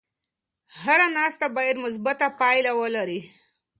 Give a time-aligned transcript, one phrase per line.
[0.83, 3.19] هره ناسته باید مثبته پایله ولري.